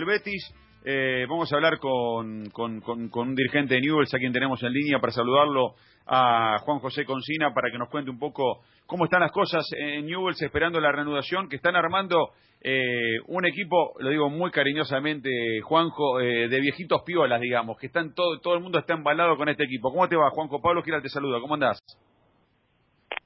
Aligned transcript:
el 0.00 0.06
Betis. 0.06 0.54
Eh, 0.82 1.26
vamos 1.28 1.52
a 1.52 1.56
hablar 1.56 1.78
con, 1.78 2.48
un 2.54 3.34
dirigente 3.34 3.74
de 3.74 3.80
Newell's 3.82 4.14
a 4.14 4.18
quien 4.18 4.32
tenemos 4.32 4.62
en 4.62 4.72
línea 4.72 4.98
para 4.98 5.12
saludarlo 5.12 5.74
a 6.06 6.58
Juan 6.60 6.78
José 6.78 7.04
Concina 7.04 7.52
para 7.52 7.70
que 7.70 7.76
nos 7.76 7.90
cuente 7.90 8.10
un 8.10 8.18
poco 8.18 8.62
cómo 8.86 9.04
están 9.04 9.20
las 9.20 9.30
cosas 9.30 9.62
en 9.76 10.06
Newell's 10.06 10.40
esperando 10.40 10.80
la 10.80 10.90
reanudación, 10.90 11.50
que 11.50 11.56
están 11.56 11.76
armando 11.76 12.30
eh, 12.62 13.18
un 13.26 13.46
equipo, 13.46 13.92
lo 13.98 14.08
digo 14.08 14.30
muy 14.30 14.50
cariñosamente, 14.50 15.30
Juanjo, 15.62 16.18
eh, 16.20 16.48
de 16.48 16.60
viejitos 16.60 17.02
piolas, 17.04 17.40
digamos, 17.42 17.78
que 17.78 17.88
están 17.88 18.14
todo, 18.14 18.40
todo 18.40 18.54
el 18.54 18.60
mundo 18.60 18.78
está 18.78 18.94
embalado 18.94 19.36
con 19.36 19.50
este 19.50 19.64
equipo. 19.64 19.90
¿Cómo 19.90 20.08
te 20.08 20.16
va, 20.16 20.30
Juanjo? 20.30 20.62
Pablo 20.62 20.82
Gira 20.82 21.02
te 21.02 21.10
saluda, 21.10 21.40
¿cómo 21.40 21.54
andás? 21.54 21.78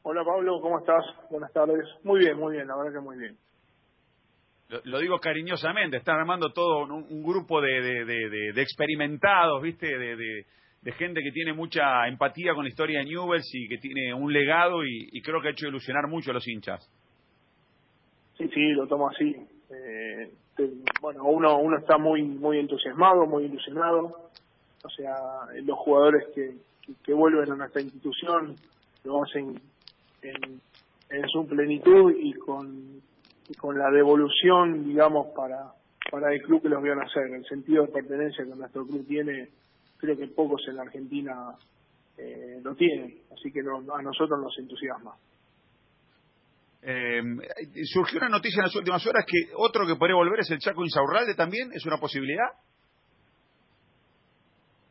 Hola 0.03 0.23
Pablo, 0.25 0.61
¿cómo 0.61 0.81
estás? 0.81 1.05
Buenas 1.31 1.53
tardes. 1.53 1.87
Muy 2.03 2.19
bien, 2.19 2.37
muy 2.37 2.57
bien, 2.57 2.67
la 2.67 2.77
verdad 2.77 2.93
que 2.95 3.01
muy 3.01 3.17
bien 3.17 3.39
lo, 4.69 4.99
digo 4.99 5.19
cariñosamente, 5.19 5.99
están 5.99 6.17
armando 6.17 6.53
todo 6.53 6.85
un, 6.85 7.23
grupo 7.23 7.61
de, 7.61 8.51
experimentados, 8.57 9.63
¿viste? 9.63 9.87
De, 9.87 10.45
gente 10.93 11.23
que 11.23 11.33
tiene 11.33 11.53
mucha 11.53 12.07
empatía 12.07 12.55
con 12.55 12.65
la 12.65 12.69
historia 12.69 12.99
de 12.99 13.07
Newells 13.07 13.49
y 13.55 13.69
que 13.69 13.79
tiene 13.79 14.13
un 14.13 14.33
legado 14.33 14.85
y, 14.85 15.21
creo 15.23 15.41
que 15.41 15.49
ha 15.49 15.53
hecho 15.53 15.67
ilusionar 15.67 16.09
mucho 16.09 16.31
a 16.31 16.35
los 16.35 16.47
hinchas. 16.47 16.89
Sí, 18.37 18.49
sí, 18.53 18.73
lo 18.73 18.87
tomo 18.87 19.09
así. 19.09 19.35
Eh, 19.71 20.33
bueno, 21.01 21.25
uno, 21.25 21.59
uno 21.59 21.79
está 21.79 21.99
muy, 21.99 22.23
muy 22.23 22.59
entusiasmado, 22.59 23.27
muy 23.27 23.45
ilusionado. 23.45 24.31
O 24.85 24.91
sea, 24.91 25.15
los 25.63 25.79
jugadores 25.79 26.25
que, 26.35 26.55
que, 27.03 27.15
vuelven 27.15 27.53
a 27.53 27.57
nuestra 27.57 27.81
institución 27.81 28.55
lo 29.05 29.23
hacen 29.23 29.61
en, 30.23 30.61
en 31.11 31.29
su 31.29 31.47
plenitud 31.47 32.13
y 32.19 32.35
con 32.35 33.01
con 33.59 33.79
la 33.79 33.91
devolución, 33.91 34.85
digamos, 34.85 35.29
para, 35.37 35.73
para 36.11 36.33
el 36.33 36.43
club 36.43 36.63
que 36.63 36.69
los 36.69 36.83
vio 36.83 36.95
nacer. 36.95 37.27
El 37.33 37.45
sentido 37.45 37.87
de 37.87 37.93
pertenencia 37.93 38.45
que 38.45 38.55
nuestro 38.55 38.87
club 38.87 39.07
tiene, 39.07 39.49
creo 39.99 40.17
que 40.17 40.27
pocos 40.29 40.63
en 40.69 40.77
la 40.77 40.83
Argentina 40.83 41.55
eh, 42.17 42.61
lo 42.63 42.75
tienen, 42.75 43.19
así 43.33 43.51
que 43.53 43.61
a 43.61 44.03
nosotros 44.03 44.41
nos 44.41 44.57
entusiasma. 44.59 45.15
Eh, 46.87 47.23
surgió 47.85 48.19
una 48.19 48.29
noticia 48.29 48.61
en 48.61 48.65
las 48.65 48.77
últimas 48.77 49.07
horas 49.07 49.25
que 49.27 49.53
otro 49.57 49.87
que 49.87 49.97
podría 49.97 50.17
volver 50.17 50.41
es 50.41 50.51
el 50.51 50.59
Chaco 50.59 50.85
Insaurralde 50.85 51.35
también, 51.35 51.73
¿es 51.73 51.85
una 51.87 51.97
posibilidad? 51.97 52.49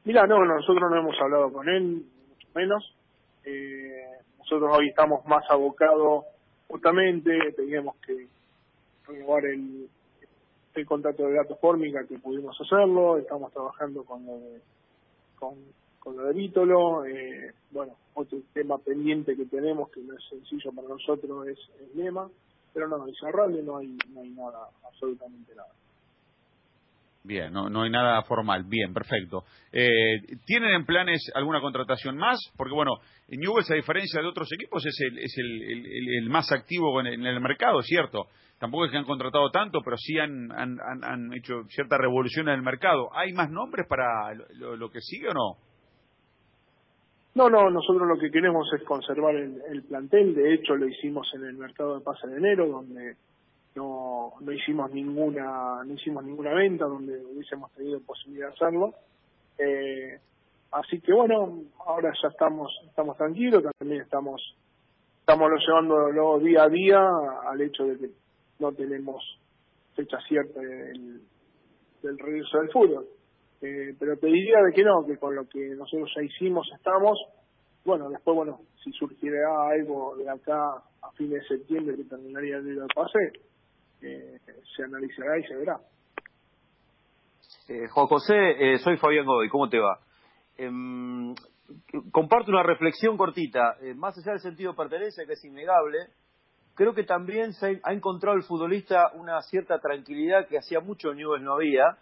Mira, 0.05 0.25
no, 0.27 0.43
nosotros 0.43 0.89
no 0.91 0.99
hemos 0.99 1.15
hablado 1.21 1.53
con 1.53 1.69
él, 1.69 2.03
mucho 2.29 2.47
menos. 2.55 2.95
Eh, 3.45 4.03
nosotros 4.39 4.69
hoy 4.77 4.89
estamos 4.89 5.25
más 5.25 5.43
abocados, 5.49 6.25
justamente, 6.67 7.31
teníamos 7.55 7.95
que 8.05 8.27
renovar 9.07 9.45
el, 9.45 9.87
el 10.75 10.85
contrato 10.85 11.27
de 11.27 11.33
datos 11.33 11.59
fórmica 11.59 12.05
que 12.07 12.19
pudimos 12.19 12.59
hacerlo, 12.59 13.17
estamos 13.17 13.51
trabajando 13.51 14.03
con 14.03 14.25
lo 14.25 14.37
de, 14.39 14.61
con, 15.35 15.55
con 15.99 16.17
lo 16.17 16.23
de 16.25 16.33
Vítolo, 16.33 17.05
eh, 17.05 17.53
bueno, 17.71 17.95
otro 18.13 18.39
tema 18.53 18.77
pendiente 18.77 19.35
que 19.35 19.45
tenemos 19.45 19.89
que 19.89 20.01
no 20.01 20.13
es 20.13 20.23
sencillo 20.29 20.71
para 20.71 20.87
nosotros 20.87 21.47
es 21.47 21.59
el 21.79 22.03
lema, 22.03 22.29
pero 22.73 22.87
no, 22.87 23.05
cerrarle 23.19 23.61
no 23.61 23.77
hay, 23.77 23.97
no 24.13 24.21
hay 24.21 24.29
nada, 24.29 24.67
absolutamente 24.85 25.55
nada. 25.55 25.69
Bien, 27.25 27.53
no, 27.53 27.69
no 27.69 27.83
hay 27.83 27.89
nada 27.89 28.21
formal. 28.23 28.65
Bien, 28.65 28.93
perfecto. 28.93 29.45
Eh, 29.71 30.19
¿Tienen 30.45 30.71
en 30.71 30.85
planes 30.85 31.31
alguna 31.33 31.61
contratación 31.61 32.17
más? 32.17 32.37
Porque, 32.57 32.73
bueno, 32.73 32.97
Newell's, 33.29 33.71
a 33.71 33.75
diferencia 33.75 34.21
de 34.21 34.27
otros 34.27 34.49
equipos, 34.51 34.85
es 34.85 34.99
el, 34.99 35.19
es 35.19 35.33
el, 35.37 36.17
el, 36.17 36.29
más 36.29 36.51
activo 36.51 36.99
en 36.99 37.25
el, 37.25 37.39
mercado, 37.39 37.81
¿cierto? 37.81 38.27
Tampoco 38.63 38.85
es 38.85 38.91
que 38.91 38.97
han 38.97 39.03
contratado 39.03 39.51
tanto, 39.51 39.81
pero 39.83 39.97
sí 39.97 40.17
han, 40.17 40.49
han, 40.53 40.79
han 41.03 41.33
hecho 41.33 41.65
cierta 41.67 41.97
revolución 41.97 42.47
en 42.47 42.55
el 42.55 42.61
mercado. 42.61 43.09
¿Hay 43.13 43.33
más 43.33 43.51
nombres 43.51 43.85
para 43.89 44.33
lo, 44.33 44.89
que 44.89 45.01
sigue 45.01 45.27
o 45.27 45.33
no? 45.33 45.57
No, 47.35 47.49
no, 47.49 47.69
nosotros 47.69 48.07
lo 48.07 48.17
que 48.17 48.31
queremos 48.31 48.65
es 48.73 48.81
conservar 48.85 49.35
el, 49.35 49.61
el 49.69 49.83
plantel. 49.83 50.33
De 50.33 50.53
hecho, 50.53 50.77
lo 50.77 50.87
hicimos 50.87 51.29
en 51.35 51.43
el 51.43 51.57
mercado 51.57 51.99
de 51.99 52.05
pase 52.05 52.25
de 52.25 52.37
enero, 52.37 52.69
donde 52.69 53.17
no, 53.75 54.31
no 54.39 54.51
hicimos 54.53 54.89
ninguna 54.93 55.83
no 55.83 55.93
hicimos 55.93 56.23
ninguna 56.23 56.53
venta 56.53 56.85
donde 56.85 57.17
hubiésemos 57.17 57.69
tenido 57.73 57.99
posibilidad 58.01 58.47
de 58.47 58.53
hacerlo 58.53 58.93
eh, 59.57 60.19
así 60.71 61.01
que 61.01 61.11
bueno 61.11 61.63
ahora 61.87 62.13
ya 62.21 62.29
estamos 62.29 62.71
estamos 62.87 63.17
tranquilos 63.17 63.63
también 63.79 64.03
estamos 64.03 64.55
estamos 65.21 65.49
llevándolo 65.67 66.37
día 66.37 66.63
a 66.63 66.69
día 66.69 67.01
al 67.49 67.61
hecho 67.61 67.83
de 67.85 67.97
que 67.97 68.22
no 68.59 68.71
tenemos 68.71 69.23
fecha 69.95 70.17
cierta 70.27 70.59
del, 70.59 71.21
del 72.01 72.19
regreso 72.19 72.59
del 72.59 72.71
fútbol 72.71 73.07
eh, 73.61 73.95
pero 73.99 74.17
te 74.17 74.27
diría 74.27 74.57
de 74.65 74.73
que 74.73 74.83
no 74.83 75.05
que 75.05 75.17
con 75.17 75.35
lo 75.35 75.47
que 75.47 75.75
nosotros 75.75 76.11
ya 76.15 76.23
hicimos 76.23 76.67
estamos 76.75 77.17
bueno 77.85 78.09
después 78.09 78.35
bueno 78.35 78.61
si 78.83 78.91
surgiera 78.91 79.69
algo 79.69 80.15
de 80.17 80.29
acá 80.29 80.83
a 81.01 81.11
fines 81.17 81.41
de 81.41 81.57
septiembre 81.57 81.95
que 81.95 82.03
terminaría 82.03 82.57
el 82.57 82.65
de 82.65 82.87
pase 82.93 83.33
se 84.75 84.83
analizará 84.83 85.37
y 85.39 85.43
se 85.43 85.55
verá. 85.55 85.79
Eh, 87.69 87.87
Juan 87.89 88.07
José, 88.07 88.35
eh, 88.35 88.79
soy 88.79 88.97
Fabián 88.97 89.25
Godoy, 89.25 89.49
¿cómo 89.49 89.69
te 89.69 89.79
va? 89.79 89.99
Eh, 90.57 90.69
comparto 92.11 92.51
una 92.51 92.63
reflexión 92.63 93.17
cortita, 93.17 93.77
eh, 93.81 93.93
más 93.93 94.17
allá 94.17 94.31
del 94.33 94.41
sentido 94.41 94.71
de 94.71 94.77
pertenencia, 94.77 95.25
que 95.25 95.33
es 95.33 95.45
innegable, 95.45 95.99
creo 96.75 96.93
que 96.93 97.03
también 97.03 97.53
se 97.53 97.79
ha 97.83 97.93
encontrado 97.93 98.35
el 98.37 98.43
futbolista 98.43 99.11
una 99.15 99.41
cierta 99.41 99.79
tranquilidad 99.79 100.47
que 100.47 100.57
hacía 100.57 100.79
mucho 100.79 101.13
Newell 101.13 101.43
no 101.43 101.53
había, 101.53 101.97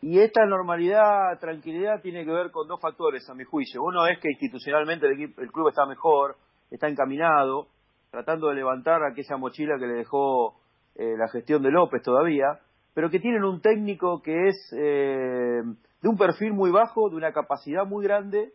y 0.00 0.20
esta 0.20 0.46
normalidad, 0.46 1.38
tranquilidad, 1.40 2.00
tiene 2.00 2.24
que 2.24 2.30
ver 2.30 2.50
con 2.52 2.68
dos 2.68 2.80
factores, 2.80 3.28
a 3.28 3.34
mi 3.34 3.42
juicio. 3.42 3.82
Uno 3.82 4.06
es 4.06 4.20
que 4.20 4.30
institucionalmente 4.30 5.06
el, 5.06 5.20
el 5.20 5.52
club 5.52 5.68
está 5.68 5.86
mejor, 5.86 6.36
está 6.70 6.88
encaminado, 6.88 7.66
tratando 8.10 8.48
de 8.48 8.54
levantar 8.54 9.02
aquella 9.02 9.36
mochila 9.36 9.76
que 9.78 9.86
le 9.86 9.94
dejó 9.94 10.54
eh, 10.94 11.16
la 11.16 11.28
gestión 11.28 11.62
de 11.62 11.70
López 11.70 12.02
todavía, 12.02 12.60
pero 12.94 13.10
que 13.10 13.20
tienen 13.20 13.44
un 13.44 13.60
técnico 13.60 14.22
que 14.22 14.48
es 14.48 14.72
eh, 14.76 15.62
de 16.02 16.08
un 16.08 16.16
perfil 16.16 16.52
muy 16.52 16.70
bajo, 16.70 17.08
de 17.10 17.16
una 17.16 17.32
capacidad 17.32 17.84
muy 17.84 18.04
grande 18.04 18.52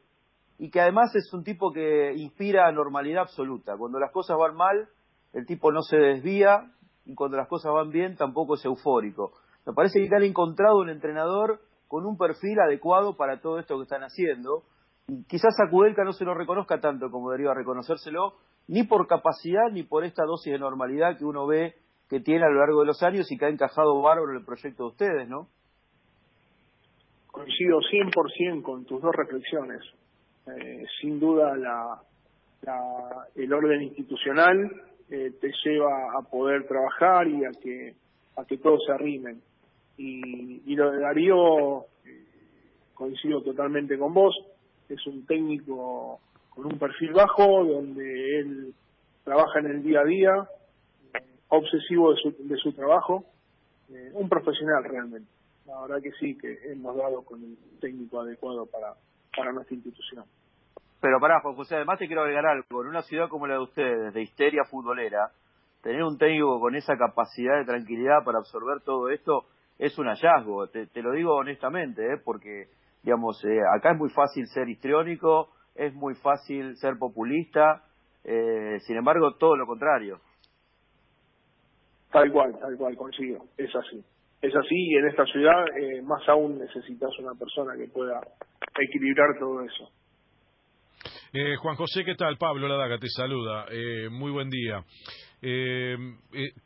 y 0.58 0.70
que 0.70 0.82
además 0.82 1.16
es 1.16 1.32
un 1.34 1.44
tipo 1.44 1.72
que 1.72 2.14
inspira 2.16 2.72
normalidad 2.72 3.24
absoluta. 3.24 3.78
Cuando 3.78 4.00
las 4.00 4.12
cosas 4.12 4.38
van 4.38 4.56
mal, 4.56 4.90
el 5.34 5.46
tipo 5.46 5.72
no 5.72 5.82
se 5.82 5.98
desvía 5.98 6.72
y 7.06 7.16
cuando 7.16 7.38
las 7.38 7.48
cosas 7.48 7.74
van 7.74 7.90
bien 7.90 8.16
tampoco 8.16 8.56
es 8.56 8.66
eufórico. 8.66 9.34
Me 9.66 9.74
parece 9.74 10.08
que 10.08 10.16
han 10.16 10.24
encontrado 10.24 10.78
un 10.78 10.90
entrenador 10.90 11.60
con 11.88 12.06
un 12.06 12.18
perfil 12.18 12.60
adecuado 12.60 13.16
para 13.16 13.40
todo 13.40 13.60
esto 13.60 13.78
que 13.78 13.84
están 13.84 14.04
haciendo. 14.04 14.64
Y 15.08 15.24
quizás 15.26 15.54
a 15.60 15.70
Kudelka 15.70 16.04
no 16.04 16.14
se 16.14 16.26
lo 16.26 16.34
reconozca 16.34 16.80
tanto 16.80 17.10
como 17.10 17.32
debería 17.32 17.54
reconocérselo, 17.54 18.34
ni 18.68 18.84
por 18.84 19.08
capacidad 19.08 19.70
ni 19.72 19.84
por 19.84 20.06
esta 20.06 20.24
dosis 20.24 20.54
de 20.54 20.60
normalidad 20.60 21.18
que 21.18 21.26
uno 21.26 21.46
ve 21.46 21.76
que 22.10 22.20
tiene 22.20 22.46
a 22.46 22.50
lo 22.50 22.60
largo 22.60 22.82
de 22.82 22.88
los 22.88 23.02
años 23.04 23.32
y 23.32 23.38
que 23.38 23.46
ha 23.46 23.50
encajado 23.50 24.02
bárbaro 24.02 24.32
en 24.32 24.38
el 24.38 24.46
proyecto 24.46 24.84
de 24.84 24.90
ustedes, 24.90 25.30
¿no? 25.30 25.48
Coincido 27.32 27.80
100% 27.80 28.62
con 28.62 28.86
tus 28.86 29.02
dos 29.02 29.14
reflexiones. 29.16 29.82
Eh, 30.46 30.86
sin 31.02 31.20
duda 31.20 31.56
la, 31.56 32.02
el 33.36 33.54
orden 33.54 33.82
institucional 33.82 34.72
eh, 35.14 35.32
te 35.40 35.52
lleva 35.64 36.18
a 36.18 36.24
poder 36.24 36.66
trabajar 36.68 37.28
y 37.28 37.46
a 37.46 37.52
que 37.52 37.94
a 38.36 38.46
que 38.46 38.58
todos 38.58 38.84
se 38.84 38.94
arrimen. 38.94 39.44
Y, 39.96 40.64
y 40.66 40.76
lo 40.76 40.92
de 40.92 41.02
Darío, 41.02 41.82
eh, 42.04 42.26
coincido 42.96 43.44
totalmente 43.44 43.96
con 43.96 44.12
vos, 44.12 44.36
es 44.90 45.06
un 45.06 45.24
técnico 45.28 46.20
con 46.50 46.66
un 46.66 46.80
perfil 46.80 47.14
bajo, 47.14 47.64
donde 47.64 48.40
él 48.40 48.74
trabaja 49.24 49.60
en 49.60 49.68
el 49.68 49.84
día 49.84 50.02
a 50.02 50.06
día, 50.06 50.50
obsesivo 51.50 52.12
de 52.14 52.18
su, 52.20 52.36
de 52.48 52.58
su 52.58 52.74
trabajo, 52.74 53.24
eh, 53.92 54.10
un 54.14 54.28
profesional 54.28 54.84
realmente. 54.84 55.30
La 55.68 55.80
verdad 55.82 56.02
que 56.02 56.12
sí, 56.14 56.36
que 56.40 56.58
hemos 56.72 56.98
dado 56.98 57.22
con 57.22 57.40
el 57.44 57.56
técnico 57.80 58.20
adecuado 58.20 58.66
para, 58.66 58.96
para 59.38 59.52
nuestra 59.52 59.76
institución. 59.76 60.26
Pero 61.04 61.20
pará, 61.20 61.42
José, 61.42 61.76
además 61.76 62.00
te 62.00 62.08
quiero 62.08 62.22
agregar 62.22 62.46
algo. 62.46 62.82
En 62.82 62.88
una 62.88 63.02
ciudad 63.02 63.28
como 63.28 63.46
la 63.46 63.56
de 63.56 63.60
ustedes, 63.60 64.14
de 64.14 64.22
histeria 64.22 64.64
futbolera, 64.64 65.32
tener 65.82 66.02
un 66.02 66.18
técnico 66.18 66.62
con 66.62 66.78
esa 66.78 66.96
capacidad 66.96 67.58
de 67.58 67.66
tranquilidad 67.66 68.24
para 68.24 68.38
absorber 68.38 68.80
todo 68.86 69.10
esto 69.10 69.44
es 69.78 70.00
un 70.00 70.08
hallazgo. 70.08 70.70
Te, 70.70 71.02
lo 71.02 71.12
digo 71.12 71.36
honestamente, 71.36 72.02
¿eh? 72.06 72.22
porque, 72.24 72.70
digamos, 73.04 73.44
eh, 73.44 73.60
acá 73.76 73.92
es 73.92 73.98
muy 73.98 74.12
fácil 74.12 74.48
ser 74.48 74.70
histriónico, 74.70 75.50
es 75.76 75.94
muy 75.94 76.16
fácil 76.16 76.78
ser 76.78 76.98
populista, 76.98 77.84
eh, 78.24 78.80
sin 78.88 78.96
embargo, 78.96 79.36
todo 79.36 79.58
lo 79.58 79.66
contrario. 79.66 80.22
Tal 82.14 82.32
cual, 82.32 82.58
tal 82.58 82.78
cual, 82.78 82.96
consigo. 82.96 83.44
Es 83.58 83.76
así. 83.76 84.02
Es 84.42 84.56
así 84.56 84.76
y 84.76 84.96
en 84.96 85.08
esta 85.10 85.26
ciudad 85.26 85.66
eh, 85.78 86.02
más 86.02 86.22
aún 86.30 86.60
necesitas 86.60 87.12
una 87.20 87.34
persona 87.34 87.76
que 87.76 87.90
pueda 87.90 88.22
equilibrar 88.80 89.38
todo 89.38 89.60
eso. 89.64 89.92
Eh, 91.36 91.56
Juan 91.56 91.76
José, 91.76 92.06
¿qué 92.06 92.14
tal? 92.14 92.38
Pablo 92.38 92.68
Ladaga 92.68 93.00
te 93.00 93.10
saluda. 93.10 93.66
Eh, 93.72 94.08
muy 94.08 94.30
buen 94.30 94.52
día. 94.52 94.84
Eh, 95.42 95.98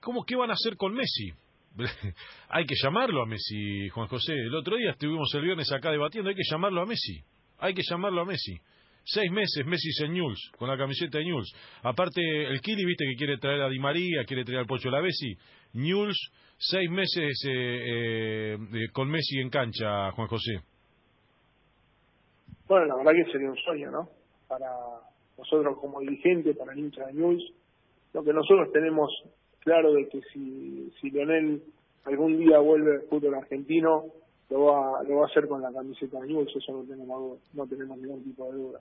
¿cómo, 0.02 0.26
¿Qué 0.26 0.36
van 0.36 0.50
a 0.50 0.56
hacer 0.56 0.76
con 0.76 0.94
Messi? 0.94 1.32
hay 2.50 2.66
que 2.66 2.76
llamarlo 2.84 3.24
a 3.24 3.26
Messi, 3.26 3.88
Juan 3.88 4.08
José. 4.08 4.34
El 4.34 4.54
otro 4.54 4.76
día 4.76 4.92
estuvimos 4.92 5.34
el 5.36 5.44
viernes 5.44 5.72
acá 5.72 5.90
debatiendo, 5.90 6.30
hay 6.30 6.36
que 6.36 6.44
llamarlo 6.44 6.82
a 6.82 6.86
Messi. 6.86 7.24
Hay 7.60 7.74
que 7.74 7.82
llamarlo 7.90 8.22
a 8.22 8.26
Messi. 8.26 8.60
Seis 9.06 9.32
meses 9.32 9.66
Messi 9.66 10.04
en 10.04 10.12
News, 10.12 10.52
con 10.58 10.68
la 10.68 10.78
camiseta 10.78 11.18
de 11.20 11.24
News. 11.24 11.50
Aparte, 11.84 12.22
el 12.22 12.60
Kili, 12.60 12.84
viste 12.84 13.06
que 13.06 13.16
quiere 13.16 13.38
traer 13.38 13.62
a 13.62 13.70
Di 13.70 13.80
María, 13.80 14.26
quiere 14.26 14.44
traer 14.44 14.60
al 14.60 14.66
Pocho 14.66 14.90
Lavesi. 14.90 15.34
News, 15.76 16.18
seis 16.58 16.90
meses 16.90 17.42
eh, 17.48 18.58
eh, 18.74 18.88
con 18.92 19.10
Messi 19.10 19.40
en 19.40 19.50
cancha, 19.50 20.12
Juan 20.12 20.28
José. 20.28 20.60
Bueno, 22.68 22.86
la 22.86 22.96
verdad 22.98 23.12
que 23.14 23.32
sería 23.32 23.50
un 23.50 23.58
sueño, 23.60 23.92
¿no? 23.92 24.27
Para 24.48 24.70
nosotros 25.38 25.78
como 25.80 26.00
dirigentes, 26.00 26.58
para 26.58 26.74
el 26.74 26.80
hincha 26.80 27.06
de 27.08 27.14
News. 27.14 27.54
Lo 28.14 28.24
que 28.24 28.34
nosotros 28.34 28.72
tenemos 28.72 29.12
claro 29.60 29.94
de 29.94 30.08
que 30.08 30.22
si, 30.34 30.92
si 31.00 31.12
Leonel 31.12 31.62
algún 32.06 32.38
día 32.38 32.60
vuelve 32.60 32.96
al 32.96 33.02
fútbol 33.04 33.36
argentino, 33.36 34.06
lo 34.50 34.64
va, 34.64 35.04
lo 35.04 35.18
va 35.18 35.24
a 35.24 35.28
hacer 35.28 35.48
con 35.48 35.62
la 35.62 35.72
camiseta 35.72 36.20
de 36.22 36.28
News, 36.28 36.56
eso 36.56 36.72
no 36.72 36.84
tenemos, 36.84 37.40
no 37.54 37.68
tenemos 37.68 37.98
ningún 37.98 38.24
tipo 38.24 38.46
de 38.46 38.58
duda. 38.58 38.80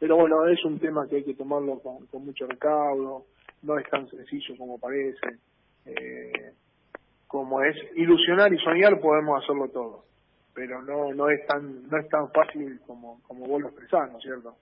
Pero 0.00 0.16
bueno, 0.16 0.46
es 0.48 0.62
un 0.64 0.78
tema 0.80 1.06
que 1.08 1.16
hay 1.16 1.24
que 1.24 1.34
tomarlo 1.34 1.78
con, 1.78 2.06
con 2.06 2.24
mucho 2.24 2.46
recaudo, 2.46 3.26
no 3.62 3.78
es 3.78 3.88
tan 3.88 4.08
sencillo 4.10 4.56
como 4.58 4.78
parece. 4.78 5.38
Eh, 5.86 6.52
como 7.26 7.62
es 7.62 7.76
ilusionar 7.96 8.52
y 8.52 8.58
soñar, 8.58 9.00
podemos 9.00 9.42
hacerlo 9.42 9.68
todo. 9.68 10.04
Pero 10.54 10.82
no 10.82 11.12
no 11.12 11.28
es 11.28 11.44
tan 11.46 11.88
no 11.88 11.98
es 11.98 12.08
tan 12.08 12.30
fácil 12.30 12.80
como, 12.86 13.20
como 13.26 13.46
vos 13.46 13.60
lo 13.60 13.68
expresás, 13.68 14.10
¿no 14.12 14.18
es 14.18 14.22
cierto? 14.22 14.54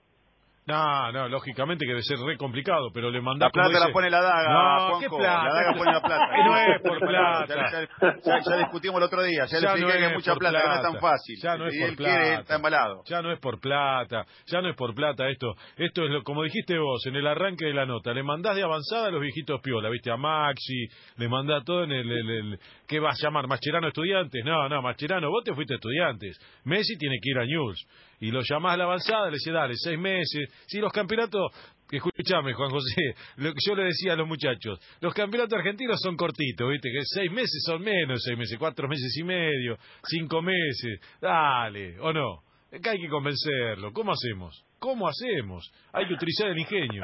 No, 0.64 1.10
no, 1.10 1.28
lógicamente 1.28 1.84
que 1.84 1.90
debe 1.90 2.02
ser 2.02 2.18
re 2.20 2.36
complicado, 2.36 2.90
pero 2.94 3.10
le 3.10 3.20
mandás... 3.20 3.48
La 3.48 3.50
plata 3.68 3.84
la 3.84 3.92
pone 3.92 4.08
la 4.10 4.20
daga, 4.20 4.48
No, 4.92 5.00
¿qué 5.00 5.08
plata? 5.08 5.44
La 5.48 5.54
daga 5.54 5.72
pone 5.76 5.92
la 5.92 6.00
plata. 6.00 6.28
No 6.46 6.56
es 6.56 6.82
por 6.82 6.98
plata. 7.00 7.54
Ya, 7.56 7.88
ya- 8.24 8.40
ya 8.48 8.56
discutimos 8.58 8.98
el 8.98 9.02
otro 9.02 9.22
día, 9.24 9.44
ya, 9.46 9.56
le 9.58 9.62
Ya 9.64 9.70
expliqué 9.72 9.92
no 9.94 9.98
que 9.98 10.06
es 10.06 10.12
mucha 10.14 10.32
por 10.34 10.38
plata, 10.38 10.58
que 10.62 10.68
no 10.68 10.74
es 10.74 10.80
plata. 10.80 10.92
tan 10.92 11.00
fácil. 11.00 11.36
Ya 11.42 11.56
no 11.56 11.66
es 11.66 11.72
si 11.74 11.80
por 11.80 11.88
él 11.88 11.96
quiere, 11.96 12.12
plata. 12.28 12.40
está 12.42 12.54
embalado. 12.54 13.02
Ya 13.06 13.22
no 13.22 13.32
es 13.32 13.40
por 13.40 13.60
plata, 13.60 14.24
ya 14.46 14.60
no 14.62 14.68
es 14.70 14.76
por 14.76 14.94
plata 14.94 15.28
esto. 15.28 15.54
Esto 15.76 16.04
es 16.04 16.10
lo, 16.10 16.22
como 16.22 16.44
dijiste 16.44 16.78
vos 16.78 17.04
en 17.06 17.16
el 17.16 17.26
arranque 17.26 17.66
de 17.66 17.74
la 17.74 17.84
nota. 17.84 18.12
Le 18.14 18.22
mandás 18.22 18.54
de 18.54 18.62
avanzada 18.62 19.08
a 19.08 19.10
los 19.10 19.20
viejitos 19.20 19.60
piola, 19.62 19.88
viste, 19.88 20.12
a 20.12 20.16
Maxi, 20.16 20.86
le 21.16 21.28
mandás 21.28 21.64
todo 21.64 21.82
en 21.82 21.90
el, 21.90 22.08
el, 22.08 22.30
el- 22.30 22.58
¿qué 22.86 23.00
vas 23.00 23.18
a 23.20 23.26
llamar? 23.26 23.48
¿Mascherano 23.48 23.88
estudiantes? 23.88 24.44
No, 24.44 24.68
no, 24.68 24.80
Mascherano, 24.80 25.28
vos 25.28 25.42
te 25.42 25.52
fuiste 25.54 25.74
estudiantes. 25.74 26.38
Messi 26.66 26.96
tiene 26.98 27.16
que 27.20 27.30
ir 27.30 27.38
a 27.38 27.44
News. 27.46 27.84
Y 28.22 28.30
lo 28.30 28.40
llamás 28.48 28.74
a 28.74 28.76
la 28.76 28.84
avanzada, 28.84 29.24
le 29.24 29.32
decís, 29.32 29.52
dale, 29.52 29.74
seis 29.74 29.98
meses. 29.98 30.48
Si 30.68 30.78
los 30.78 30.92
campeonatos, 30.92 31.50
escúchame, 31.90 32.52
Juan 32.54 32.70
José, 32.70 33.14
lo 33.38 33.52
que 33.52 33.58
yo 33.66 33.74
le 33.74 33.86
decía 33.86 34.12
a 34.12 34.16
los 34.16 34.28
muchachos, 34.28 34.78
los 35.00 35.12
campeonatos 35.12 35.58
argentinos 35.58 35.98
son 36.00 36.16
cortitos, 36.16 36.70
viste, 36.70 36.88
que 36.92 37.00
seis 37.02 37.32
meses 37.32 37.60
son 37.66 37.82
menos, 37.82 38.22
seis 38.24 38.38
meses, 38.38 38.56
cuatro 38.60 38.86
meses 38.86 39.12
y 39.18 39.24
medio, 39.24 39.76
cinco 40.04 40.40
meses. 40.40 41.00
Dale, 41.20 41.98
¿o 41.98 42.12
no? 42.12 42.44
Que 42.70 42.90
hay 42.90 43.00
que 43.00 43.08
convencerlo. 43.08 43.92
¿Cómo 43.92 44.12
hacemos? 44.12 44.64
¿Cómo 44.78 45.08
hacemos? 45.08 45.72
Hay 45.92 46.06
que 46.06 46.14
utilizar 46.14 46.46
el 46.46 46.58
ingenio. 46.60 47.02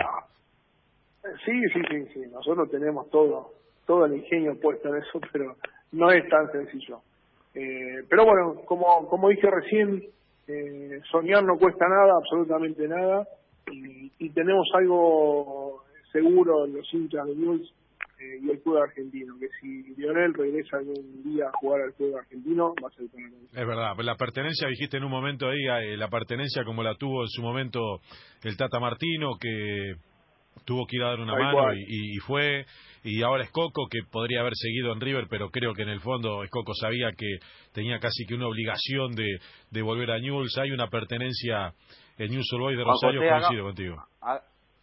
Sí, 1.44 1.60
sí, 1.74 1.80
sí, 1.90 2.12
sí. 2.14 2.20
Nosotros 2.30 2.70
tenemos 2.70 3.10
todo, 3.10 3.54
todo 3.88 4.06
el 4.06 4.18
ingenio 4.18 4.56
puesto 4.60 4.94
en 4.94 5.02
eso, 5.02 5.20
pero 5.32 5.56
no 5.90 6.12
es 6.12 6.28
tan 6.28 6.48
sencillo. 6.52 7.00
Eh, 7.56 8.04
pero 8.08 8.24
bueno, 8.24 8.62
como, 8.66 9.08
como 9.08 9.30
dije 9.30 9.50
recién, 9.50 10.12
eh, 10.48 11.00
soñar 11.10 11.44
no 11.44 11.58
cuesta 11.58 11.86
nada, 11.88 12.14
absolutamente 12.16 12.88
nada, 12.88 13.26
y, 13.70 14.30
tenemos 14.30 14.66
algo 14.74 15.84
seguro 16.12 16.64
en 16.64 16.74
los 16.74 16.94
hinchas 16.94 17.26
de 17.26 17.34
News 17.34 17.74
eh, 18.18 18.38
y 18.42 18.50
el 18.50 18.58
fútbol 18.60 18.82
argentino, 18.82 19.34
que 19.38 19.48
si 19.60 19.94
Lionel 19.94 20.32
regresa 20.34 20.78
algún 20.78 21.22
día 21.24 21.46
a 21.46 21.52
jugar 21.60 21.82
al 21.82 21.92
fútbol 21.92 22.20
argentino, 22.20 22.74
va 22.82 22.88
a 22.88 22.90
ser 22.92 23.10
con 23.10 23.22
Es 23.22 23.66
verdad, 23.66 23.96
la 23.98 24.14
pertenencia, 24.16 24.68
dijiste 24.68 24.96
en 24.96 25.04
un 25.04 25.10
momento 25.10 25.48
ahí, 25.48 25.66
eh, 25.82 25.96
la 25.96 26.08
pertenencia 26.08 26.64
como 26.64 26.82
la 26.82 26.94
tuvo 26.94 27.22
en 27.22 27.28
su 27.28 27.42
momento 27.42 28.00
el 28.42 28.56
Tata 28.56 28.80
Martino, 28.80 29.32
que 29.40 29.94
tuvo 30.68 30.86
que 30.86 30.96
ir 30.96 31.02
a 31.02 31.08
dar 31.08 31.20
una 31.20 31.32
mano 31.44 31.58
y, 31.74 32.16
y- 32.16 32.18
fue, 32.18 32.66
y 33.02 33.22
ahora 33.22 33.42
es 33.44 33.50
Coco, 33.50 33.88
que 33.90 34.00
podría 34.10 34.40
haber 34.40 34.52
seguido 34.54 34.92
en 34.92 35.00
River, 35.00 35.26
pero 35.30 35.48
creo 35.50 35.72
que 35.72 35.82
en 35.82 35.88
el 35.88 36.00
fondo 36.00 36.42
Coco 36.50 36.74
sabía 36.74 37.10
que 37.16 37.38
tenía 37.72 37.98
casi 37.98 38.26
que 38.26 38.34
una 38.34 38.46
obligación 38.46 39.14
de, 39.14 39.38
de 39.70 39.82
volver 39.82 40.10
a 40.10 40.18
Newell's. 40.18 40.58
Hay 40.58 40.70
una 40.72 40.88
pertenencia 40.88 41.72
en 42.18 42.28
Newell's 42.30 42.52
Old 42.52 42.62
Boys 42.62 42.76
de 42.76 42.84
Rosario, 42.84 43.20
coincido 43.40 43.64
contigo. 43.64 43.96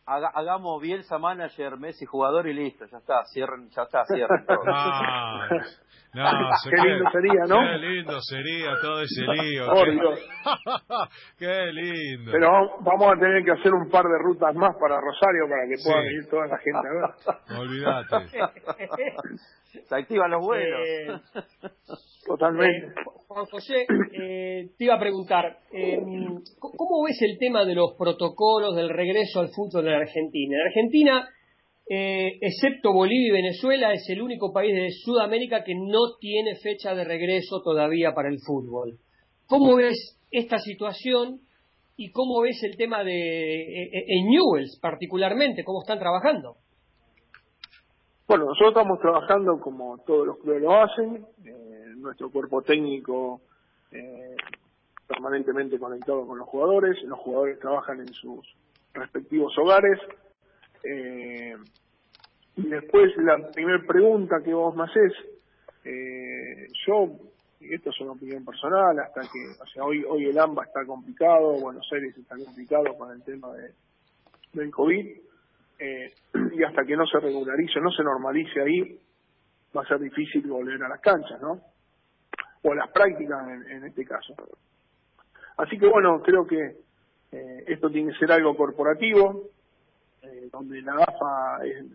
Haga- 0.06 0.32
hagamos 0.34 0.82
Bielsa 0.82 1.18
manager, 1.18 1.78
Messi 1.78 2.06
jugador 2.06 2.48
y 2.48 2.54
listo, 2.54 2.86
ya 2.86 2.98
está, 2.98 3.24
cierren, 3.34 3.70
ya 3.70 3.84
está, 3.84 4.04
cierren 4.06 4.46
todo. 4.46 4.60
Ah, 6.18 6.32
no, 6.32 6.50
se 6.64 6.70
Qué 6.70 6.78
lindo 6.82 7.10
sería, 7.12 7.42
¿no? 7.46 7.60
Qué 7.60 7.78
lindo 7.88 8.22
sería 8.22 8.70
todo 8.82 9.02
ese 9.02 9.22
lío. 9.22 9.68
Por 9.68 9.84
qué- 9.84 9.92
Dios. 9.92 10.20
qué 11.38 11.72
lindo. 11.74 12.32
Pero 12.32 12.52
vamos- 12.52 12.72
vamos 12.86 13.08
a 13.18 13.20
tener 13.20 13.44
que 13.44 13.52
hacer 13.52 13.74
un 13.74 13.90
par 13.90 14.06
de 14.06 14.18
rutas 14.20 14.56
más 14.56 14.78
para 14.80 14.96
Rosario 15.02 15.44
para 15.50 15.64
que 15.68 15.76
pueda 15.84 16.02
Sí. 16.02 16.08
venir 16.08 16.30
toda 16.30 16.48
la 16.48 16.58
gente 16.58 16.88
a 16.88 16.94
ver. 16.94 17.60
Olvídate. 17.60 18.30
Se 19.90 19.94
activan 19.96 20.32
los 20.32 20.42
vuelos. 20.42 20.80
Eh, 20.88 21.08
Totalmente. 22.26 22.88
eh, 22.88 22.94
Juan 23.28 23.46
José, 23.48 23.86
eh, 24.14 24.70
te 24.78 24.84
iba 24.86 24.96
a 24.96 25.00
preguntar, 25.00 25.58
eh, 25.74 26.00
¿cómo 26.60 27.04
ves 27.04 27.18
el 27.24 27.38
tema 27.38 27.66
de 27.66 27.76
los 27.76 27.94
protocolos 27.98 28.74
del 28.78 28.88
regreso 28.90 29.42
al 29.42 29.50
fútbol 29.54 29.84
Argentina? 29.98 30.58
En 30.58 30.68
Argentina, 30.68 31.30
eh, 31.90 32.38
excepto 32.42 32.94
Bolivia 32.94 33.30
y 33.30 33.32
Venezuela, 33.32 33.94
es 33.94 34.08
el 34.10 34.22
único 34.22 34.52
país 34.54 34.74
de 34.74 34.90
Sudamérica 34.92 35.64
que 35.64 35.76
no 35.76 36.18
tiene 36.20 36.56
fecha 36.56 36.96
de 36.96 37.04
regreso 37.04 37.62
todavía 37.64 38.14
para 38.14 38.30
el 38.30 38.40
fútbol. 38.46 38.98
¿Cómo 39.48 39.76
ves 39.76 40.20
esta 40.32 40.58
situación 40.58 41.42
y 41.98 42.12
cómo 42.12 42.42
ves 42.42 42.62
el 42.64 42.76
tema 42.78 43.04
de 43.04 43.14
eh, 43.14 43.90
eh, 43.94 44.06
en 44.08 44.28
Newells 44.28 44.80
particularmente, 44.82 45.64
cómo 45.64 45.82
están 45.82 46.00
trabajando? 46.00 46.56
Bueno, 48.28 48.46
nosotros 48.46 48.70
estamos 48.70 49.00
trabajando 49.00 49.60
como 49.60 50.00
todos 50.00 50.26
los 50.26 50.40
clubes 50.40 50.62
lo 50.64 50.82
hacen, 50.82 51.26
nuestro 51.98 52.32
cuerpo 52.32 52.62
técnico 52.64 53.42
permanentemente 55.08 55.80
conectado 55.80 56.26
con 56.26 56.38
los 56.38 56.48
jugadores, 56.48 57.02
los 57.04 57.20
jugadores 57.20 57.60
trabajan 57.60 58.00
en 58.00 58.14
sus 58.14 58.46
respectivos 58.96 59.58
hogares. 59.58 60.00
eh, 60.84 61.56
y 62.58 62.70
después 62.70 63.16
la 63.18 63.52
primera 63.52 63.84
pregunta 63.86 64.38
que 64.44 64.54
vos 64.54 64.76
me 64.76 64.86
haces, 64.86 65.14
eh, 65.84 66.68
yo, 66.88 67.10
y 67.60 67.74
esto 67.74 67.90
es 67.90 68.00
una 68.00 68.14
opinión 68.14 68.46
personal, 68.46 68.98
hasta 69.00 69.22
que, 69.22 69.62
o 69.62 69.66
sea, 69.68 69.84
hoy, 69.84 70.04
hoy 70.08 70.26
el 70.28 70.40
AMBA 70.40 70.64
está 70.64 70.86
complicado, 70.86 71.60
Buenos 71.60 71.86
Aires 71.92 72.18
está 72.18 72.38
complicado 72.38 72.98
con 72.98 73.12
el 73.12 73.24
tema 73.24 73.54
de, 73.54 73.72
del 74.54 74.72
COVID, 74.72 75.18
eh, 75.80 76.14
y 76.54 76.64
hasta 76.64 76.86
que 76.86 76.96
no 76.96 77.06
se 77.06 77.20
regularice, 77.20 77.82
no 77.82 77.92
se 77.92 78.04
normalice 78.04 78.62
ahí, 78.62 79.00
va 79.76 79.82
a 79.82 79.88
ser 79.88 80.00
difícil 80.00 80.48
volver 80.48 80.82
a 80.82 80.88
las 80.88 81.02
canchas, 81.02 81.42
¿no? 81.42 81.60
O 82.64 82.72
a 82.72 82.76
las 82.76 82.90
prácticas 82.92 83.50
en, 83.50 83.70
en 83.70 83.84
este 83.84 84.06
caso. 84.06 84.34
Así 85.58 85.78
que 85.78 85.88
bueno, 85.88 86.22
creo 86.22 86.48
que 86.48 86.85
eh, 87.32 87.64
esto 87.68 87.90
tiene 87.90 88.12
que 88.12 88.20
ser 88.20 88.32
algo 88.32 88.56
corporativo, 88.56 89.50
eh, 90.22 90.50
donde 90.52 90.82
la 90.82 90.94
AFA 90.94 91.66
es 91.66 91.86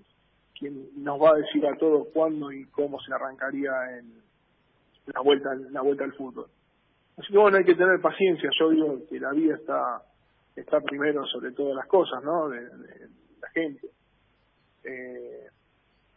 quien 0.58 0.88
nos 1.02 1.20
va 1.20 1.30
a 1.30 1.36
decir 1.36 1.66
a 1.66 1.76
todos 1.76 2.08
cuándo 2.12 2.52
y 2.52 2.66
cómo 2.66 3.00
se 3.00 3.12
arrancaría 3.12 3.98
en 3.98 4.22
la 5.06 5.20
vuelta 5.20 5.54
la 5.70 5.80
vuelta 5.80 6.04
al 6.04 6.12
fútbol. 6.12 6.46
Así 7.16 7.32
que 7.32 7.38
bueno, 7.38 7.56
hay 7.56 7.64
que 7.64 7.74
tener 7.74 8.00
paciencia. 8.00 8.50
Yo 8.58 8.70
digo 8.70 8.98
que 9.08 9.18
la 9.18 9.32
vida 9.32 9.54
está 9.54 10.02
está 10.54 10.80
primero 10.80 11.24
sobre 11.26 11.52
todas 11.52 11.74
las 11.74 11.86
cosas, 11.86 12.22
¿no? 12.22 12.48
De, 12.48 12.60
de 12.60 13.08
la 13.40 13.48
gente. 13.50 13.88
Eh, 14.84 15.46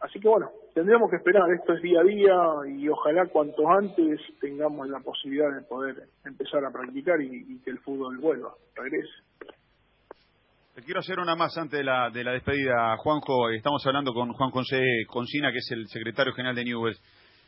así 0.00 0.20
que 0.20 0.28
bueno, 0.28 0.50
tendremos 0.74 1.08
que 1.08 1.16
esperar. 1.16 1.50
Esto 1.58 1.72
es 1.72 1.82
día 1.82 2.00
a 2.00 2.04
día 2.04 2.76
y 2.76 2.88
ojalá 2.88 3.26
cuanto 3.26 3.62
antes 3.70 4.20
tengamos 4.40 4.88
la 4.88 5.00
posibilidad 5.00 5.54
de 5.54 5.62
poder 5.62 6.08
empezar 6.24 6.64
a 6.64 6.70
practicar 6.70 7.20
y, 7.22 7.60
que 7.64 7.70
el 7.70 7.78
fútbol 7.78 8.18
vuelva, 8.18 8.52
regrese. 8.74 9.08
Te 10.74 10.82
quiero 10.82 11.00
hacer 11.00 11.20
una 11.20 11.36
más 11.36 11.56
antes 11.56 11.78
de 11.78 11.84
la, 11.84 12.10
de 12.10 12.24
la 12.24 12.32
despedida, 12.32 12.96
Juanjo. 12.98 13.48
Estamos 13.50 13.86
hablando 13.86 14.12
con 14.12 14.32
Juan 14.32 14.50
José 14.50 14.82
Concina, 15.06 15.52
que 15.52 15.58
es 15.58 15.70
el 15.70 15.86
secretario 15.86 16.32
general 16.32 16.56
de 16.56 16.64
Newell's. 16.64 17.00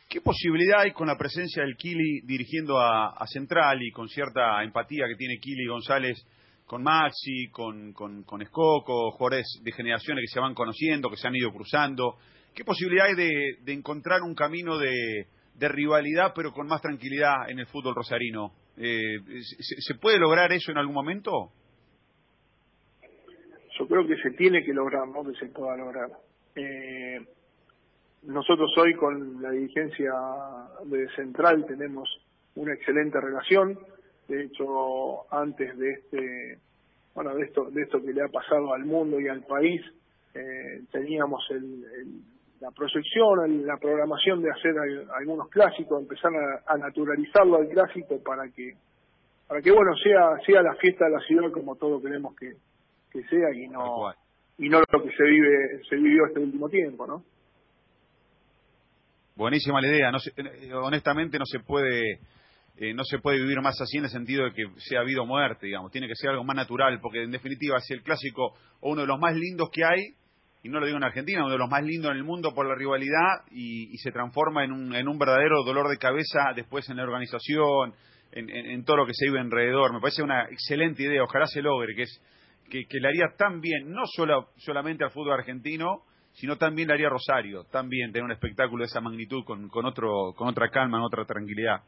¿Qué 0.09 0.21
posibilidad 0.21 0.79
hay 0.79 0.91
con 0.91 1.07
la 1.07 1.17
presencia 1.17 1.63
del 1.63 1.75
Kili 1.75 2.21
dirigiendo 2.21 2.79
a, 2.79 3.09
a 3.09 3.27
Central 3.27 3.81
y 3.81 3.91
con 3.91 4.07
cierta 4.07 4.63
empatía 4.63 5.05
que 5.09 5.17
tiene 5.17 5.37
Kili 5.41 5.67
González 5.67 6.25
con 6.65 6.81
Maxi, 6.81 7.49
con, 7.51 7.91
con, 7.91 8.23
con 8.23 8.41
Escoco, 8.41 9.11
jugadores 9.11 9.45
de 9.61 9.71
generaciones 9.73 10.23
que 10.23 10.33
se 10.33 10.39
van 10.39 10.53
conociendo, 10.53 11.09
que 11.09 11.17
se 11.17 11.27
han 11.27 11.35
ido 11.35 11.51
cruzando? 11.51 12.15
¿Qué 12.57 12.65
posibilidad 12.65 13.05
hay 13.05 13.15
de, 13.15 13.71
encontrar 13.71 14.23
un 14.23 14.33
camino 14.33 14.79
de, 14.79 15.27
rivalidad, 15.59 16.33
pero 16.35 16.51
con 16.51 16.65
más 16.65 16.81
tranquilidad 16.81 17.49
en 17.49 17.59
el 17.59 17.67
fútbol 17.67 17.93
rosarino? 17.93 18.51
Eh, 18.77 19.19
¿se, 19.59 19.81
¿Se 19.81 19.95
puede 19.95 20.17
lograr 20.17 20.51
eso 20.51 20.71
en 20.71 20.79
algún 20.79 20.95
momento? 20.95 21.51
yo 23.77 23.87
creo 23.87 24.07
que 24.07 24.15
se 24.17 24.31
tiene 24.31 24.63
que 24.63 24.73
lograr, 24.73 25.07
no 25.07 25.23
que 25.23 25.37
se 25.37 25.45
pueda 25.47 25.77
lograr. 25.77 26.09
Eh, 26.55 27.19
nosotros 28.23 28.71
hoy 28.77 28.95
con 28.95 29.41
la 29.41 29.51
dirigencia 29.51 30.11
de 30.85 31.07
Central 31.15 31.65
tenemos 31.67 32.09
una 32.55 32.73
excelente 32.73 33.21
relación. 33.21 33.77
De 34.27 34.45
hecho, 34.45 35.31
antes 35.31 35.77
de 35.77 35.91
este, 35.91 36.59
bueno, 37.13 37.35
de 37.35 37.43
esto, 37.43 37.69
de 37.69 37.83
esto 37.83 38.01
que 38.01 38.13
le 38.13 38.23
ha 38.23 38.29
pasado 38.29 38.73
al 38.73 38.85
mundo 38.85 39.19
y 39.19 39.27
al 39.27 39.43
país, 39.43 39.81
eh, 40.33 40.81
teníamos 40.91 41.45
el, 41.51 41.85
la 42.67 42.71
proyección, 42.71 43.65
la 43.65 43.77
programación 43.77 44.41
de 44.41 44.51
hacer 44.51 44.73
algunos 45.17 45.47
clásicos, 45.49 46.01
empezar 46.01 46.33
a, 46.65 46.77
naturalizarlo 46.77 47.57
al 47.57 47.69
clásico 47.69 48.21
para 48.21 48.43
que, 48.49 48.73
para 49.47 49.61
que 49.61 49.71
bueno 49.71 49.95
sea, 49.95 50.37
sea 50.45 50.61
la 50.61 50.75
fiesta 50.75 51.05
de 51.05 51.11
la 51.11 51.19
ciudad 51.21 51.49
como 51.53 51.77
todos 51.77 52.03
queremos 52.03 52.35
que, 52.35 52.51
que 53.09 53.23
sea 53.29 53.53
y 53.55 53.69
no, 53.69 54.11
y 54.57 54.67
no 54.67 54.79
lo 54.79 55.01
que 55.01 55.15
se 55.15 55.23
vive, 55.23 55.81
se 55.89 55.95
vivió 55.95 56.25
este 56.27 56.41
último 56.41 56.67
tiempo, 56.67 57.07
¿no? 57.07 57.23
Buenísima 59.37 59.79
la 59.79 59.87
idea. 59.87 60.11
No 60.11 60.17
eh, 60.17 60.73
honestamente 60.73 61.39
no 61.39 61.45
se 61.45 61.59
puede 61.59 62.19
eh, 62.75 62.93
no 62.93 63.03
se 63.05 63.19
puede 63.19 63.37
vivir 63.37 63.61
más 63.61 63.79
así 63.79 63.97
en 63.97 64.05
el 64.05 64.09
sentido 64.09 64.43
de 64.43 64.51
que 64.51 64.65
sea 64.79 64.99
habido 64.99 65.25
muerte, 65.25 65.67
digamos. 65.67 65.89
Tiene 65.91 66.09
que 66.09 66.15
ser 66.15 66.31
algo 66.31 66.43
más 66.43 66.57
natural, 66.57 66.99
porque 66.99 67.23
en 67.23 67.31
definitiva, 67.31 67.79
si 67.79 67.93
el 67.93 68.03
clásico 68.03 68.55
o 68.81 68.91
uno 68.91 69.01
de 69.01 69.07
los 69.07 69.19
más 69.19 69.35
lindos 69.35 69.69
que 69.71 69.85
hay, 69.85 70.17
y 70.63 70.69
no 70.69 70.79
lo 70.79 70.85
digo 70.85 70.97
en 70.97 71.03
Argentina, 71.03 71.43
uno 71.43 71.51
de 71.51 71.57
los 71.57 71.69
más 71.69 71.83
lindos 71.83 72.11
en 72.11 72.17
el 72.17 72.23
mundo 72.23 72.53
por 72.53 72.67
la 72.67 72.75
rivalidad, 72.75 73.45
y, 73.51 73.95
se 73.97 74.11
transforma 74.11 74.63
en 74.63 74.71
un, 74.71 74.95
en 74.95 75.07
un 75.07 75.17
verdadero 75.17 75.63
dolor 75.63 75.87
de 75.87 75.97
cabeza 75.97 76.51
después 76.55 76.89
en 76.89 76.97
la 76.97 77.03
organización, 77.03 77.93
en, 78.31 78.83
todo 78.83 78.97
lo 78.97 79.05
que 79.05 79.13
se 79.13 79.25
vive 79.25 79.39
alrededor. 79.39 79.93
Me 79.93 79.99
parece 79.99 80.23
una 80.23 80.45
excelente 80.49 81.03
idea, 81.03 81.23
ojalá 81.23 81.45
se 81.45 81.61
logre, 81.61 81.95
que 81.95 82.03
es 82.03 82.21
que, 82.69 82.85
le 82.99 83.07
haría 83.07 83.27
tan 83.37 83.61
bien, 83.61 83.91
no 83.91 84.03
solo, 84.05 84.49
solamente 84.57 85.03
al 85.03 85.11
fútbol 85.11 85.33
argentino, 85.33 86.03
sino 86.33 86.57
también 86.57 86.87
le 86.87 86.95
haría 86.95 87.09
Rosario, 87.09 87.63
también 87.65 88.11
tener 88.11 88.25
un 88.25 88.31
espectáculo 88.31 88.83
de 88.83 88.87
esa 88.87 89.01
magnitud 89.01 89.43
con, 89.43 89.69
con, 89.69 89.85
otro, 89.85 90.33
con 90.35 90.47
otra 90.49 90.69
calma, 90.69 90.97
con 90.97 91.05
otra 91.05 91.25
tranquilidad. 91.25 91.81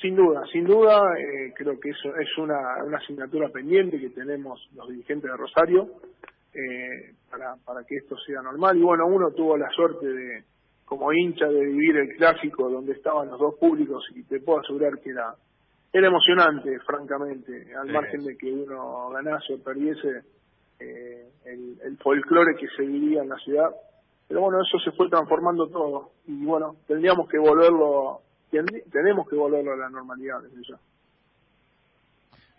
Sin 0.00 0.16
duda, 0.16 0.42
sin 0.50 0.64
duda, 0.64 1.02
eh, 1.18 1.52
creo 1.54 1.78
que 1.78 1.90
eso 1.90 2.16
es 2.16 2.38
una 2.38 2.56
asignatura 2.96 3.50
pendiente 3.50 4.00
que 4.00 4.08
tenemos 4.08 4.66
los 4.74 4.88
dirigentes 4.88 5.30
de 5.30 5.36
Rosario 5.36 5.88
eh, 6.54 7.14
para, 7.30 7.56
para 7.64 7.84
que 7.84 7.96
esto 7.96 8.16
sea 8.18 8.42
normal. 8.42 8.76
Y 8.76 8.82
bueno, 8.82 9.06
uno 9.06 9.30
tuvo 9.32 9.56
la 9.56 9.70
suerte 9.70 10.06
de, 10.06 10.44
como 10.84 11.12
hincha, 11.12 11.46
de 11.46 11.64
vivir 11.64 11.96
el 11.96 12.16
clásico 12.16 12.68
donde 12.68 12.92
estaban 12.92 13.28
los 13.28 13.38
dos 13.38 13.54
públicos 13.56 14.04
y 14.14 14.24
te 14.24 14.40
puedo 14.40 14.60
asegurar 14.60 14.98
que 15.00 15.10
era, 15.10 15.34
era 15.92 16.08
emocionante, 16.08 16.78
francamente, 16.80 17.74
al 17.74 17.92
margen 17.92 18.24
de 18.24 18.36
que 18.36 18.52
uno 18.52 19.10
ganase 19.10 19.54
o 19.54 19.62
perdiese 19.62 20.22
eh, 20.80 21.28
el, 21.44 21.78
el 21.84 21.96
folclore 21.98 22.56
que 22.56 22.66
se 22.76 22.82
vivía 22.82 23.22
en 23.22 23.28
la 23.28 23.36
ciudad. 23.36 23.70
Pero 24.26 24.42
bueno, 24.42 24.58
eso 24.62 24.78
se 24.78 24.96
fue 24.96 25.08
transformando 25.08 25.68
todo 25.68 26.10
y 26.26 26.44
bueno, 26.44 26.76
tendríamos 26.86 27.28
que 27.28 27.38
volverlo, 27.38 28.20
tenemos 28.50 29.28
que 29.28 29.36
volverlo 29.36 29.72
a 29.72 29.76
la 29.76 29.88
normalidad 29.88 30.40
desde 30.42 30.62
ya. 30.68 30.78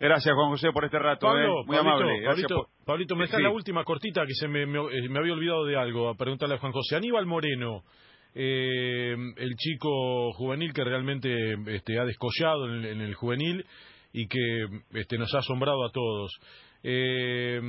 Gracias, 0.02 0.34
Juan 0.34 0.50
José, 0.50 0.72
por 0.72 0.84
este 0.84 0.98
rato. 0.98 1.28
eh. 1.38 1.46
Muy 1.64 1.76
amable. 1.76 2.24
Pablito, 2.24 2.66
Pablito, 2.84 3.14
me 3.14 3.26
está 3.26 3.38
la 3.38 3.50
última 3.50 3.84
cortita 3.84 4.26
que 4.26 4.34
se 4.34 4.48
me, 4.48 4.66
me, 4.66 4.80
eh, 4.80 5.08
me, 5.08 5.20
había 5.20 5.32
olvidado 5.32 5.64
de 5.64 5.76
algo, 5.76 6.08
a 6.08 6.16
preguntarle 6.16 6.56
a 6.56 6.58
Juan 6.58 6.72
José. 6.72 6.96
Aníbal 6.96 7.24
Moreno, 7.24 7.84
eh, 8.34 9.14
el 9.36 9.54
chico 9.54 10.32
juvenil 10.32 10.72
que 10.72 10.82
realmente 10.82 11.54
este, 11.68 12.00
ha 12.00 12.04
descollado 12.04 12.66
en 12.66 12.72
el, 12.78 12.84
en 12.86 13.00
el, 13.00 13.14
juvenil 13.14 13.64
y 14.12 14.26
que 14.26 14.66
este, 14.94 15.18
nos 15.18 15.32
ha 15.36 15.38
asombrado 15.38 15.86
a 15.86 15.92
todos. 15.92 16.32
Eh, 16.82 17.60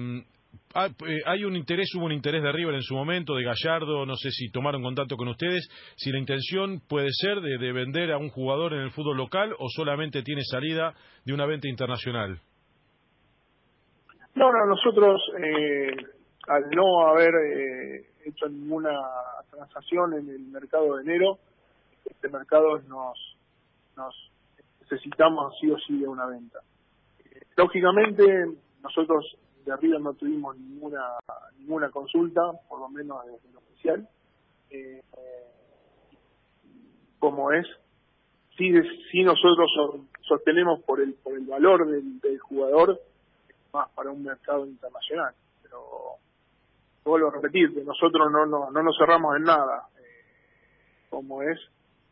hay 1.26 1.46
un 1.46 1.56
interés, 1.56 1.94
hubo 1.96 2.06
un 2.06 2.12
interés 2.12 2.42
de 2.42 2.52
River 2.52 2.76
en 2.76 2.82
su 2.82 2.96
momento, 2.96 3.36
de 3.36 3.44
Gallardo, 3.44 4.06
no 4.06 4.16
sé 4.16 4.32
si 4.32 4.50
tomaron 4.50 4.82
contacto 4.82 5.16
con 5.18 5.28
ustedes, 5.28 5.68
si 5.96 6.12
la 6.12 6.20
intención 6.20 6.82
puede 6.88 7.10
ser 7.12 7.42
de, 7.42 7.72
vender 7.72 8.12
a 8.12 8.18
un 8.18 8.30
jugador 8.30 8.74
en 8.74 8.82
el 8.82 8.92
fútbol 8.92 9.18
local 9.18 9.54
o 9.60 9.68
solamente 9.70 10.24
tiene 10.24 10.42
salida 10.44 10.94
de 11.26 11.34
una 11.34 11.46
venta 11.46 11.68
internacional. 11.68 12.40
No, 14.36 14.52
no, 14.52 14.66
nosotros 14.66 15.22
eh, 15.40 15.96
al 16.48 16.70
no 16.72 17.08
haber 17.08 17.34
eh, 17.36 18.06
hecho 18.26 18.48
ninguna 18.50 19.00
transacción 19.52 20.14
en 20.14 20.30
el 20.30 20.42
mercado 20.48 20.96
de 20.96 21.04
enero, 21.04 21.38
este 22.06 22.30
mercado 22.30 22.80
nos, 22.88 23.38
nos 23.96 24.32
necesitamos 24.82 25.54
sí 25.62 25.70
o 25.70 25.78
sí 25.78 26.00
de 26.00 26.08
una 26.08 26.26
venta. 26.26 26.60
lógicamente, 27.56 28.24
nosotros 28.82 29.38
de 29.66 29.78
River 29.78 30.02
no 30.02 30.14
tuvimos 30.14 30.58
ninguna 30.58 31.18
ninguna 31.58 31.90
consulta, 31.90 32.42
por 32.68 32.80
lo 32.80 32.90
menos 32.90 33.26
desde 33.26 33.50
el 33.50 33.58
oficial. 33.58 34.10
Eh, 34.70 35.02
como 37.20 37.52
es, 37.52 37.66
sí, 38.58 38.72
sí 39.12 39.24
nosotros 39.24 39.72
sostenemos 40.22 40.82
por 40.84 41.00
el 41.00 41.14
por 41.16 41.34
el 41.34 41.46
valor 41.46 41.88
del, 41.88 42.40
jugador 42.40 43.00
más 43.72 43.90
para 43.92 44.12
un 44.12 44.24
mercado 44.24 44.66
internacional, 44.66 45.34
pero 45.62 45.80
vuelvo 47.06 47.30
a 47.30 47.36
repetir 47.36 47.74
que 47.74 47.84
nosotros 47.84 48.32
no, 48.32 48.46
no, 48.46 48.70
no 48.72 48.84
nos 48.84 48.98
cerramos 48.98 49.38
en 49.38 49.44
nada, 49.44 49.88
eh, 49.98 51.08
como 51.10 51.42
es. 51.42 51.60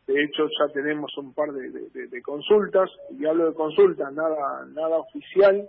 De 0.06 0.20
hecho, 0.24 0.48
ya 0.48 0.72
tenemos 0.72 1.16
un 1.16 1.32
par 1.32 1.52
de, 1.52 1.70
de, 1.70 2.08
de 2.08 2.22
consultas, 2.22 2.90
y 3.10 3.24
hablo 3.24 3.46
de 3.46 3.54
consultas, 3.54 4.12
nada, 4.12 4.66
nada 4.66 4.98
oficial, 4.98 5.68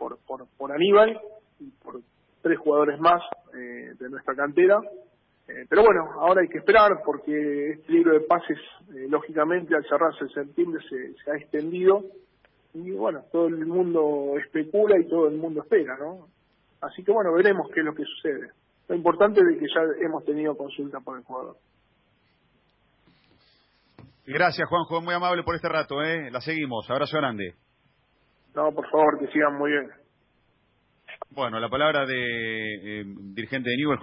por, 0.00 0.18
por, 0.26 0.46
por 0.56 0.72
Aníbal 0.72 1.20
y 1.60 1.70
por 1.82 2.00
tres 2.40 2.58
jugadores 2.58 2.98
más 2.98 3.22
eh, 3.54 3.92
de 3.98 4.08
nuestra 4.08 4.34
cantera. 4.34 4.80
Eh, 5.46 5.66
pero 5.68 5.82
bueno, 5.82 6.10
ahora 6.14 6.40
hay 6.40 6.48
que 6.48 6.58
esperar 6.58 6.90
porque 7.04 7.72
este 7.72 7.92
libro 7.92 8.14
de 8.14 8.20
pases, 8.20 8.56
eh, 8.94 9.06
lógicamente, 9.08 9.76
al 9.76 9.84
cerrarse 9.84 10.24
en 10.24 10.30
septiembre 10.30 10.82
se, 10.88 11.12
se 11.22 11.30
ha 11.30 11.36
extendido 11.36 12.04
y 12.72 12.92
bueno, 12.92 13.24
todo 13.30 13.48
el 13.48 13.66
mundo 13.66 14.36
especula 14.38 14.96
y 14.98 15.08
todo 15.08 15.28
el 15.28 15.36
mundo 15.36 15.60
espera, 15.62 15.96
¿no? 15.98 16.28
Así 16.80 17.04
que 17.04 17.12
bueno, 17.12 17.32
veremos 17.34 17.68
qué 17.74 17.80
es 17.80 17.86
lo 17.86 17.94
que 17.94 18.04
sucede. 18.04 18.52
Lo 18.88 18.94
importante 18.94 19.40
es 19.40 19.58
que 19.58 19.66
ya 19.66 19.82
hemos 20.04 20.24
tenido 20.24 20.56
consulta 20.56 21.00
por 21.00 21.18
el 21.18 21.24
jugador. 21.24 21.56
Gracias, 24.24 24.68
Juanjo, 24.68 25.00
muy 25.02 25.14
amable 25.14 25.42
por 25.42 25.56
este 25.56 25.68
rato, 25.68 26.00
¿eh? 26.02 26.30
La 26.30 26.40
seguimos. 26.40 26.88
Abrazo 26.88 27.16
grande. 27.18 27.54
No, 28.54 28.72
por 28.72 28.88
favor, 28.90 29.18
que 29.18 29.26
sigan 29.32 29.56
muy 29.56 29.70
bien. 29.70 29.90
Bueno, 31.30 31.60
la 31.60 31.68
palabra 31.68 32.06
de 32.06 33.00
eh, 33.00 33.04
dirigente 33.06 33.70
de 33.70 33.76
Newell. 33.76 33.98